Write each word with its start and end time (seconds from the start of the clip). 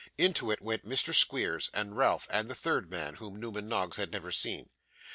Into 0.17 0.49
it 0.49 0.63
went 0.63 0.83
Mr. 0.83 1.13
Squeers, 1.13 1.69
and 1.75 1.95
Ralph, 1.95 2.27
and 2.31 2.47
the 2.49 2.55
third 2.55 2.89
man, 2.89 3.17
whom 3.17 3.39
Newman 3.39 3.67
Noggs 3.67 3.97
had 3.97 4.09
never 4.09 4.31
seen. 4.31 4.71